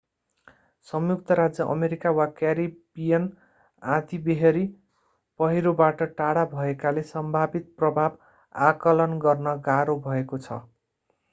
[0.87, 4.63] संयुक्त राज्य अमेरिका वा क्यारिबियनमा आँधीबेहरी
[5.39, 8.17] पहिरोबाट टाढा भएकाले सम्भावित प्रभाव
[8.55, 10.59] आकलन गर्न गाह्रो भएको छ